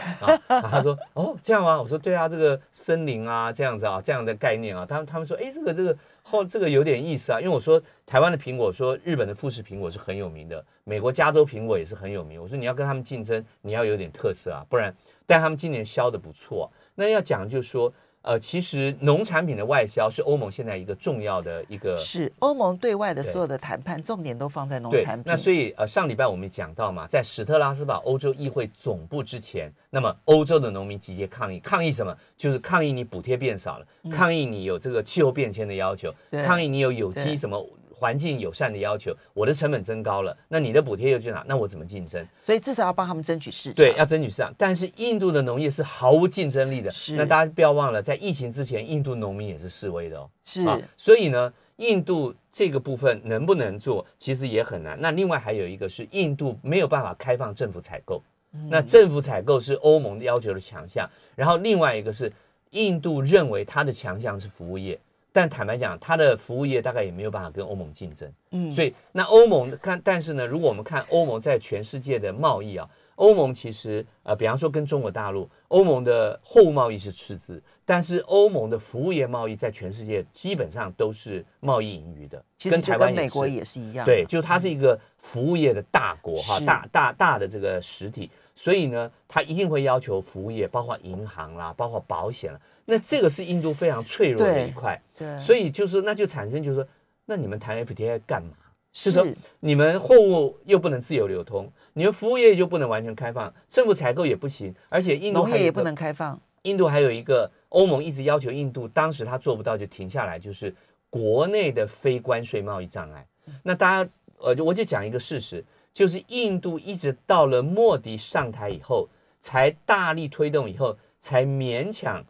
[0.47, 1.81] 啊，他说，哦，这样啊？
[1.81, 4.85] 我说，对啊，这个森林啊，这样子啊，这样的概念啊。
[4.85, 12.41] 他们他们说，哎，这个这个后这个有点意思啊，因为我说台湾的苹果，说日本的富士苹果是很有名的，美国加州苹果也是很有名。
[12.41, 14.95] 我说你要跟他们竞争，你要有点特色啊，不然。
[15.27, 16.71] 但他们今年销的不错。
[16.95, 17.93] 那要讲就是说。
[18.23, 25.25] 呃，其实农产品的外销是欧盟现在一个重要的一个，是欧盟对外的所有的谈判重点都放在农产品。
[25.27, 32.17] 那所以呃，上礼拜我们讲到嘛，在史特拉斯堡欧洲议会总部之前，那么欧洲的农民集结抗议，抗议什么？
[32.37, 37.65] 就是抗议你补贴变少了，嗯、抗议你有这个气候变迁的要求，抗议你有有机什么。
[38.03, 41.45] 环境友善的要求，我的成本增高了，那你的补贴又去哪？
[41.47, 42.27] 那我怎么竞争？
[42.45, 43.77] 所以至少要帮他们争取市场。
[43.77, 44.53] 对，要争取市场。
[44.59, 46.91] 但是印度的农业是毫无竞争力的。
[46.91, 47.15] 是。
[47.15, 50.29] 那大家不要忘了，在疫情之前，印度农民也是示威的哦。
[50.43, 50.65] 是。
[50.65, 55.01] 啊，所以呢，印度这个部分能不能做，其实也很难。
[55.01, 58.21] 那另外还有一个是，印度没有办法开放政府采购。
[58.53, 58.67] 嗯。
[58.69, 61.09] 那政府采购是欧盟要求的强项。
[61.37, 62.33] 然后另外一个是，
[62.71, 64.99] 印度认为它的强项是服务业。
[65.33, 92.61] 但坦白讲，它的服务业大概也没有办法跟欧盟竞争，嗯，所以那欧盟看，但是呢，如果我们看欧盟在全世界的贸易啊，欧盟其实呃，比方说跟中国大陆，欧盟的货物贸易是赤字，但是欧盟的服务业贸易在全世界基本上都是贸易盈余的，其实跟台湾、美国也是一样，对，就它是一个服务业的大国哈，大大大的这个实体，所以呢，他一定会要求服务业，包括银行啦，包括保险啦。
[92.85, 96.87] 那这个是印度非常脆弱的一块，对，对，所以就是那就产生就是说，
[97.25, 98.51] 那你们谈 FTA 干嘛？
[98.93, 106.39] 是，你们货物又不能自由流通，你们服务业就不能完全开放，政府采购也不行，而且印度也不能开放。
[106.65, 110.75] 印度还有一个欧盟一直要求印度，当时他做不到就停下来，就是
[111.09, 113.27] 国内的非关税贸易障碍。
[113.63, 119.09] 那大家呃，我就讲一个事实，就是印度一直到了莫迪上台以后，
[119.41, 122.25] 才大力推动以后，才勉强。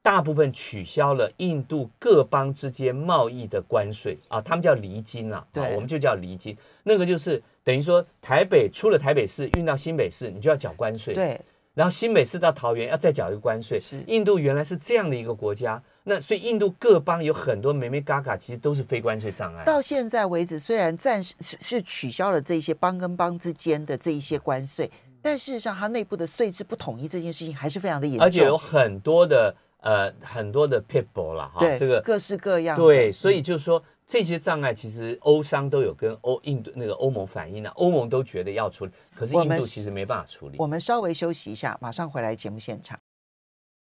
[0.00, 6.56] 大部分取消了印度各邦之间贸易的关税啊，他们叫离金啊，对，我们就叫离金。
[6.84, 11.12] 那个就是等于说，台北出了台北市运到新北市，你就要缴关税。
[11.12, 11.38] 对，
[11.74, 13.78] 然后新北市到桃园要再缴一个关税。
[13.78, 19.64] 是，印度原来是这样的一个国家，那所以印度各邦有很多梅梅嘎嘎，其实都是非关税障碍。
[19.64, 24.90] 到现在为止，虽然暂时是是取消了这一些邦跟邦之间的这一些关税，
[25.22, 29.54] 但事实上它内部的税制不统一这件事情还是非常的严重，而且有很多的。
[29.80, 32.76] 呃，很多的 people 了哈，这个各式各样。
[32.76, 40.56] 对，所以就是说这些障碍，其实欧商都有跟欧印度那个欧盟反映了，欧盟都觉得要处理，可是印度其实没办法处理。
[40.58, 42.98] 我们稍微休息一下，马上回来节目现场。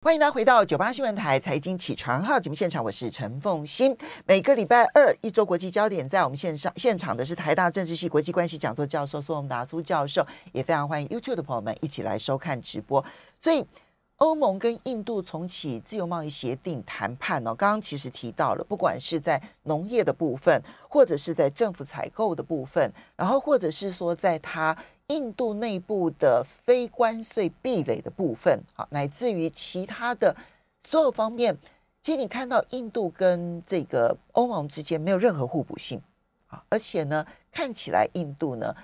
[0.06, 3.98] 欢迎大家回到九八新闻台财经起床号节目现场，我是陈凤欣。
[4.28, 13.04] 每个礼拜二一周国际焦点，在我们线上现场的是台大政治系国际关系讲座教授苏宏达苏教授，也非常欢迎 YouTube 的朋友们一起来收看直播。
[13.42, 13.66] 所以，
[14.18, 24.78] 欧盟跟印度重启自由贸易协定谈判哦，刚刚其实提到了，不管是在农业的部分，或者是在政府采购的部分，然后或者是说在它。
[25.10, 30.36] 印度内部的非关税壁垒的部分，好，乃至于其他的
[30.84, 31.56] 所有方面，
[32.02, 36.02] 其实你看到印度跟这个欧盟之间没有任何互补性，
[36.48, 38.76] 啊，而且呢，看起来印度呢，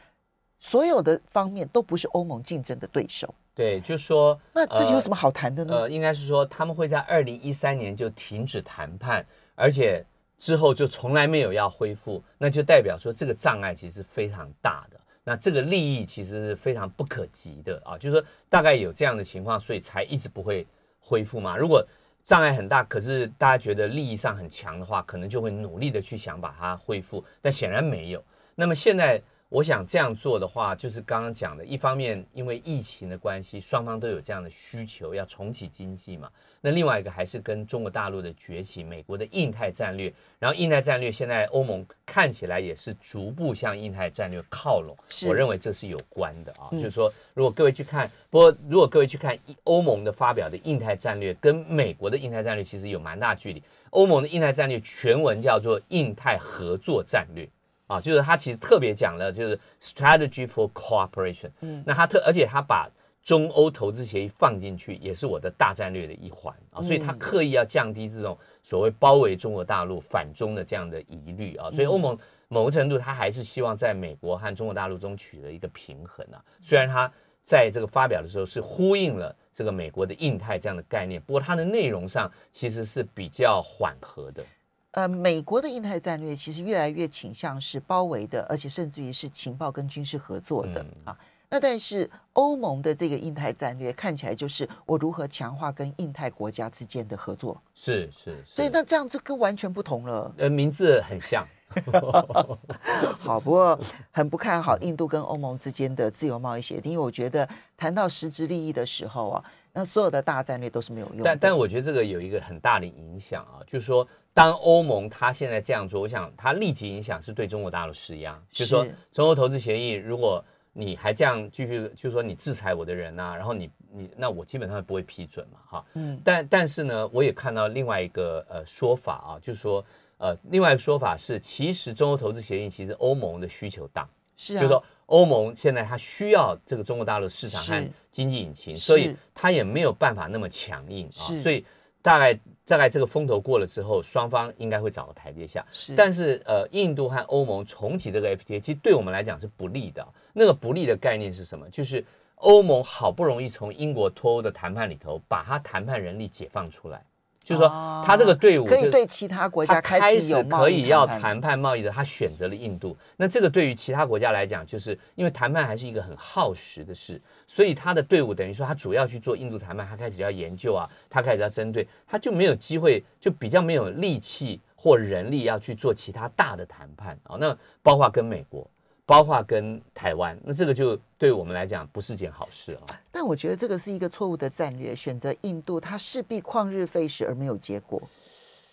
[0.60, 3.34] 所有的方面都不是欧盟竞争的对手。
[3.56, 5.74] 对，就说那这有什么好谈的呢？
[5.74, 10.06] 呃，呃，应该是说他们会在二零一三年就停止谈判，而且
[10.38, 15.00] 之后就从来没有要恢复，那就代表说这个障碍其实非常大的。
[15.32, 20.68] 那这个利益其实是非常不可及的啊，就是说大概有这样的情况，所以才一直不会
[21.00, 21.56] 恢复嘛。
[21.56, 21.82] 如果
[22.22, 28.22] 障碍很大，可是大家觉得利益上很强的话，可能就会努力的去想把它恢复，但显然没有。
[28.56, 29.22] 那么现在。
[29.52, 36.32] 我想这样做的话，就是刚刚讲的，一方面因为疫情的关系，双方都有这样的需求，要重启经济嘛。
[36.62, 44.96] 那另外一个还是跟中国大陆的崛起，美国的印太战略，然后印太战略现在欧盟看起来也是逐步向印太战略靠拢。
[45.28, 53.62] 我认为这是有关的啊，就是说，如果各位去看，不过如果各位去看欧盟的发表的印太战略，跟美国的印太战略其实有蛮大距离。
[53.90, 57.46] 欧盟的印太战略全文叫做印太合作战略。
[57.92, 61.50] 啊，就是他其实特别讲了，就是 strategy for cooperation。
[61.60, 62.90] 嗯，那他特而且他把
[63.22, 66.82] 中欧投资协议放进去，也是我的大战略的一环啊。
[66.82, 71.70] 所以他刻意要降低这种所谓包围中国大陆、反中的这样的疑虑啊。
[71.72, 76.42] 所以欧盟某个程度，他还是希望在美国和中国大陆中取得一个平衡啊。
[76.62, 77.12] 虽然他
[77.44, 84.44] 在这个发表的时候是呼应了这个美国的印太这样的概念，不过它的内容上其实是比较缓和的。
[84.92, 91.18] 呃，美国的印太战略其实越来越倾向是包围的，而且甚至于是情报跟军事合作的、嗯、啊。
[91.50, 97.62] 那但是欧盟的这个印太战略看起来就是我如何强化跟印太国家之间的合作。
[97.74, 100.34] 是是，是所以那这样子跟完全不同了。
[100.38, 101.46] 呃，名字很像。
[103.18, 103.80] 好，不过
[104.12, 111.24] 很不看好印度跟欧盟之间的自由贸易协定，因为我觉得谈到实质利益的时候啊，那所有的大战略都是没有用的。
[111.24, 114.06] 但但我觉得这个有一个很大的影响啊，就是说。
[114.34, 129.84] 当欧盟它现在这样做，我想它立即影响是对中国大陆施压，就是说中欧投资协议，如果你还这样继续，就是说你制裁我的人啊，然后你你那我基本上不会批准嘛，哈，嗯，但但是呢，我也看到另外一个呃说法啊，就是说
[130.18, 141.66] 呃另外一个说法是，其实中欧投资协议其实欧盟的需求大，是啊，就是说欧盟现在它需要这个中国大陆市场和经济引擎，所以它也没有办法那么强硬啊，所以
[142.02, 142.40] 大概。
[142.66, 145.66] 大概这个风头过了之后，双方应该会找个台阶下。
[145.72, 150.08] 是，但是呃，印度和欧盟重启这个 FTA，其实对我们来讲是不利的。
[150.34, 151.70] 那个不利的概念是什么？
[151.70, 152.04] 就是
[152.36, 157.04] 欧盟好不容易从英国脱欧的谈判里头，把他谈判人力解放出来。
[157.44, 162.96] 就是说，他这个队伍可以对其他国家开始可以要谈判贸易的，他选择了印度。
[163.18, 177.38] 那这个对于其他国家来讲，就是因为谈判还是一个很耗时的事，所以他的队伍等于说他主要去做印度谈判，他开始要研究啊，他开始要针对，他就没有机会，就比较没有力气或人力要去做其他大的谈判啊。
[177.40, 178.70] 那包括跟美国。
[179.12, 182.98] 包括跟台湾，那这个就对我们来讲不是件好事啊。
[183.12, 188.02] 但我觉得这个是一个错误的战略，选择印度，它势必旷日费时而没有结果。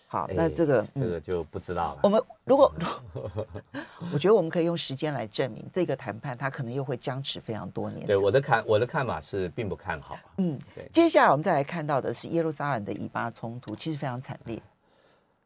[0.07, 1.99] 好，欸、那这个这个就不知道了。
[2.03, 2.71] 我们如果，
[4.13, 8.07] 我觉得我们可以用时间来证明，这个谈判它可能又会僵持非常多年。
[8.07, 10.17] 对，我的看我的看法是并不看好。
[10.37, 10.89] 嗯，对。
[10.93, 14.59] 接下来我们再来看到的是耶路撒冷的以巴冲突，其实非常惨烈。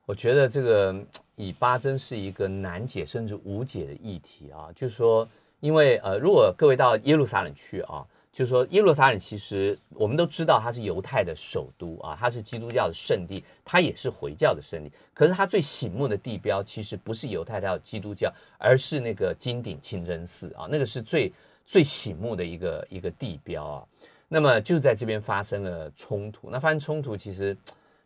[0.06, 0.94] 我觉得这个
[1.36, 4.68] 以巴真是一个难解甚至无解的议题啊！
[4.76, 5.28] 就是说，
[5.62, 14.92] 因为呃，如果各位到耶路撒冷去啊，就是说耶路撒冷其实我们都知道它是犹太的首都啊，它是基督教的圣地，它也是回教的圣地。
[15.14, 21.32] 可是它最醒目的地标其实不是犹太教、基督教，而是那个金顶清真寺啊，那个是最
[21.66, 23.86] 最醒目的一个一个地标啊。
[24.28, 26.50] 那么就在这边发生了冲突。
[26.52, 27.56] 那发生冲突其实，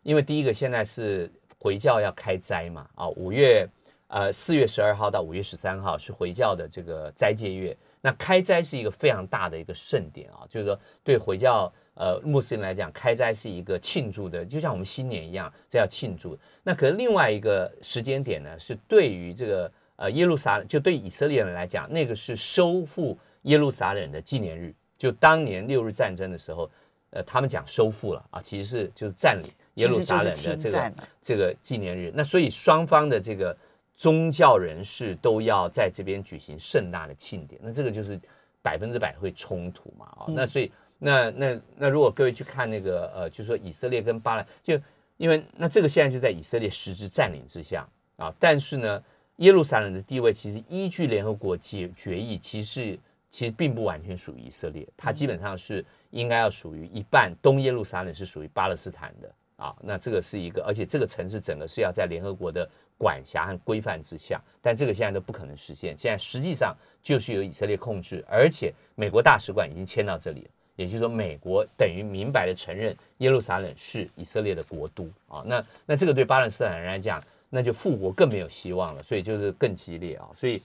[0.04, 1.28] 因为第一个现在是。
[1.58, 2.88] 回教要开斋嘛？
[2.94, 3.68] 啊，五月，
[4.06, 7.76] 呃，四月十二号到五月十三号是回教的这个斋戒月。
[8.00, 16.38] 那开斋是一个非常大的一个盛典啊，就是说对回教呃穆斯林来讲，开斋是一个庆祝的，就像我们新年一样，这要庆祝。
[16.62, 26.70] 那可能另外一个时间点呢，是对于这个呃耶路撒冷，就对以色列人来讲，那个是收复耶路撒冷的纪念日，就当年六日战争的时候。
[27.10, 32.12] 呃，他们讲收复了啊，其实是就是占领耶路撒冷的这个这个纪念日。
[32.14, 33.56] 那所以双方的这个
[33.96, 38.20] 宗教人士都要在这边举行盛大的庆典，那这个就是
[38.62, 40.26] 百分之百会冲突嘛啊。
[40.28, 44.78] 那所以那那那如果各位去看那个呃，就是说以色列跟巴勒，就
[45.16, 49.02] 因为那这个现在就在以色列实质占领之下啊，但是呢，
[49.36, 52.98] 耶路撒冷的地位其实依据联合国决决议，其实
[53.30, 55.84] 其实并不完全属于以色列，它基本上是。
[56.10, 65.98] 应该要属于一半，东耶路撒冷是属于巴勒斯坦的啊，那这个是一个，而且这个城市整个是要在联合国的管辖和规范之下，但这个现在都不可能实现。
[65.98, 75.42] 现在实际上就是由以色列控制，而且美国大使馆已经迁到这里，也就是说，美国等于明白的承认耶路撒冷是以色列的国都啊。
[75.44, 80.30] 那那这个对巴勒斯坦人来讲，那就复国更没有希望了，所以就是更激烈啊。
[80.36, 80.62] 所以，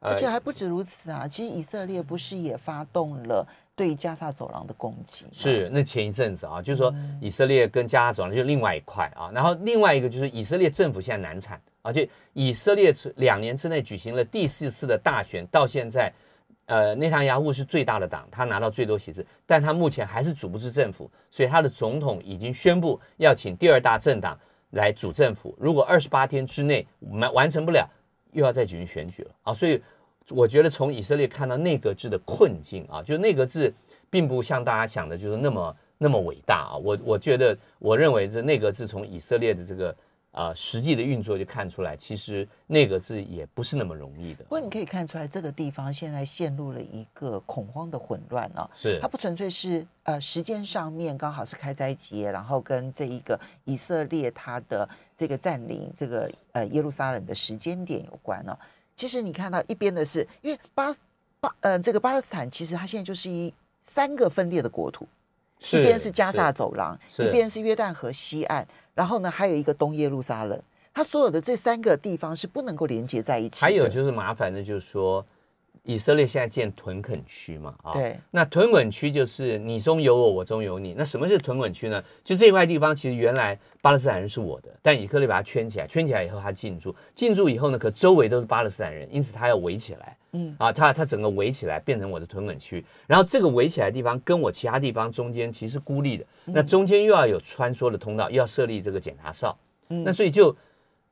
[0.00, 3.46] 而且还不止如此啊，其实以色列不是也发动了。
[3.80, 16.12] 对加沙走廊的攻击是那前一阵子啊，就是说以色列跟加沙走廊就另外一块啊，然后另外一个就是以色列政府现在难产，而且以色列两年之内举行了第四次的大选，到现在，
[16.66, 24.38] 呃，内塔尼亚胡是最大的党，他拿到最多席次，但他目前还是组不出政府，所以他的总统已经宣布要请第二大政党
[24.72, 27.88] 来组政府，如果二十八天之内完完成不了，
[28.32, 29.80] 又要再举行选举了啊，所以。
[30.30, 33.72] 我觉得从以色列看到内阁制的困境啊，就是内阁制
[34.08, 36.76] 并不像大家想的，就是那么那么伟大啊。
[36.76, 39.90] 我我觉得，我认为这内阁制从以色列的这个
[40.32, 44.44] 啊、呃、实际的运作就看出来，其实内阁制也不是那么容易的。
[44.44, 48.68] 不过你可以看出来，这个地方现在陷入了一个恐慌的混乱啊。
[48.74, 58.58] 是它不纯粹是呃时间上面刚好是开斋节，然后跟这一个以色列它的这个占领这个呃耶路撒冷的时间点有关呢、啊。
[59.00, 60.94] 其实你看到一边的是，因为巴
[61.40, 63.50] 巴呃这个巴勒斯坦，其实它现在就是一
[63.82, 65.08] 三个分裂的国土，
[65.72, 68.62] 一边是加萨走廊，一边是约旦河西岸，
[68.94, 73.62] 然后呢还有一个东耶路撒冷，它所有的这三个地方是不能够连接在一起。
[73.62, 75.24] 还有就是麻烦的，就是说。
[75.82, 80.94] 以色列现在建屯垦区嘛，啊，对，那屯垦区就是你中有我，我中有你。
[80.96, 82.02] 那什么是屯垦区呢？
[82.22, 99.56] 就这块地方，其实原来巴勒斯坦人是我的，但以色列把它圈起来，圈起来以后他进驻，进驻以后呢，可周围都是巴勒斯坦人，因此他要围起来，嗯，啊，他他整个围起来变成我的屯垦区，然后这个围起来的地方跟我其他地方中间其实孤立的，那中间又要有穿梭的通道，又要设立这个检查哨，
[99.88, 100.54] 嗯，那所以就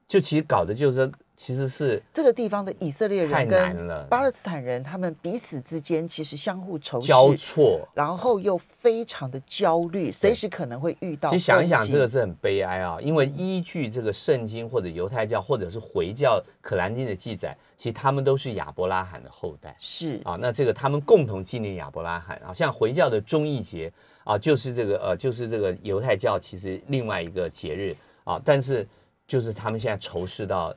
[0.06, 1.10] 就其实搞的就是。
[1.38, 11.30] 其实是这个地方的以色列人跟巴勒斯坦人，他们彼此之间其实相互仇视、交错，然后又非常的焦虑，随时可能会遇到。
[11.30, 19.76] 其实想一想，这个是很悲哀啊，因为依据这个圣经或者犹太教或者是回教可兰经的记载，其实他们都是亚伯拉罕的后代。
[19.78, 23.92] 是啊，那这个他们共同纪念亚伯拉罕啊，像回教的中义节
[24.24, 28.84] 啊，就是这个呃，就是这个犹太教其实另外一个节日啊，但是
[29.28, 30.74] 就是他们现在仇视到。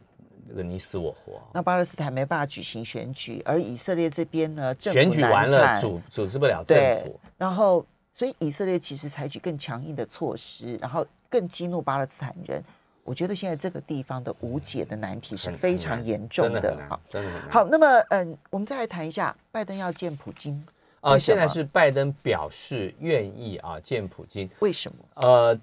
[0.52, 12.62] 这个你死我活，那巴勒斯坦没办法举行选举，而以色列这边呢，政府选举完了组组织不了政府，然后所以以色列其实采取更强硬的措施，然后更激怒巴勒斯坦人。
[13.06, 16.78] 我觉得现在这个地方的无解的难题是非常严重的。
[16.90, 17.64] 好，真的好。
[17.64, 20.62] 那么，嗯，我们再来谈一下，拜登要见普京
[21.00, 24.98] 啊，现在是拜登表示愿意啊见普京，为什么？
[25.14, 25.58] 呃，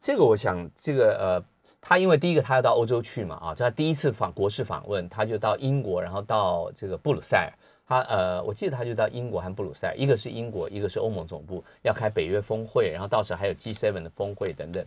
[0.00, 1.44] 这个我想，这个呃。
[1.80, 7.52] 他因为第一个他要到欧洲去嘛啊，这他第一次访国事访问，他就到英国，然后到这个布鲁塞尔。
[7.86, 14.84] 他呃，我记得他就到英国和布鲁塞尔，一个是英国，一个是欧盟总部，要开北约峰会，然后到时候还有 G7 的峰会等等。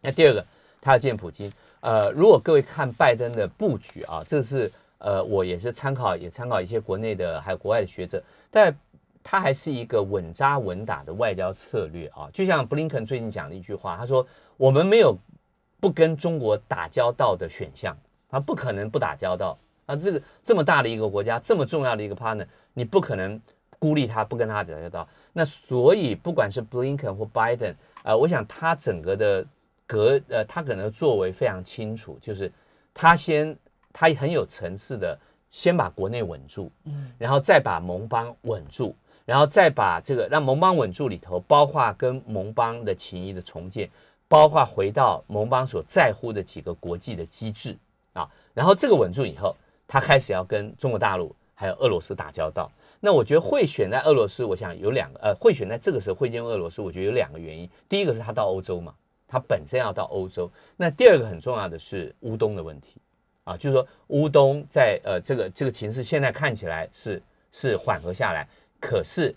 [0.00, 0.42] 那第二个
[0.80, 1.52] 他要见普京。
[1.80, 8.74] 呃，如果各位看拜登的布局啊，这是呃，我也是参考，也参考一些国内的还有国外的学者，但
[9.22, 12.30] 他还是一个稳扎稳打的外交策略啊。
[12.32, 15.14] 就像布林肯最近讲的一句话，他说我们没有。
[15.82, 17.96] 不跟中国打交道的选项，
[18.28, 19.96] 他不可能不打交道啊！
[19.96, 23.40] 这个这么大的一个国家，这么重要的一个 partner，你不可能
[23.80, 25.08] 孤立他，不跟他打交道。
[25.32, 27.74] 那所以，不管是 Blinken 或 Biden，
[28.04, 29.44] 呃，我想他整个的
[29.84, 32.52] 格，呃，他可能作为非常清楚，就是
[32.94, 33.56] 他先，
[33.92, 35.18] 他很有层次的，
[35.50, 43.90] 先把国内稳住，嗯，然后再把盟邦稳住，然后再把这个让盟邦稳住里头，包括跟盟邦的情谊的重建。
[44.32, 47.76] 包括回到盟邦所在乎的几个国际的机制
[48.14, 49.54] 啊，然后这个稳住以后，
[49.86, 52.72] 他开始要跟中国大陆还有俄罗斯打交道。
[52.98, 57.68] 那我觉得会选在俄罗斯，我想有两个，呃，会选在这个时候会见俄罗斯，我觉得有两个原因。
[57.90, 58.94] 第一个是他到欧洲嘛，
[59.28, 60.50] 他本身要到欧洲。
[60.78, 62.96] 那第二个很重要的是乌东的问题
[63.44, 68.48] 啊，就是说乌东在呃这个这个情势现在看起来是是缓和下来，
[68.80, 69.34] 可是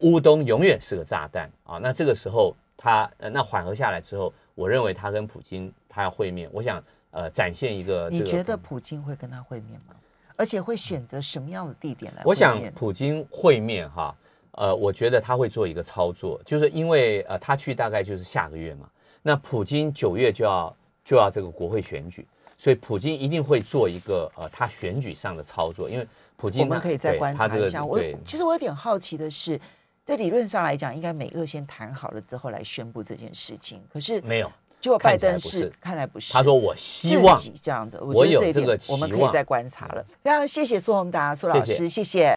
[0.00, 1.78] 乌东永远是个炸弹啊。
[1.78, 2.54] 那这个时候
[2.84, 8.24] 他呃那缓和下来之后，我认为他跟普京他要会面，我想呃展现一个、这个。
[8.24, 9.94] 你觉得普京会跟他会面吗？
[10.36, 12.22] 而且会选择什么样的地点来？
[12.26, 14.14] 我想普京会面哈，
[14.50, 18.86] 呃，我觉得他会做一个操作，就是因为呃他去大概就是下个月嘛，
[19.22, 22.26] 那普京九月就要就要这个国会选举，
[22.58, 26.06] 所以普京一定会做一个呃他选举上的操作，因为
[26.36, 27.82] 普京我们可以再观察一下。
[27.82, 29.58] 我其实我有点好奇的是，
[30.04, 34.52] 在理论上来讲，应该美俄先谈好了之后来宣布这件事情，可是没有。
[34.80, 40.04] 结果拜登是看来不是，他说我希望这样子，我有这个我们可以再观察了。
[40.22, 41.88] 非常谢谢苏宏达苏老师，谢谢。
[41.88, 42.26] 谢谢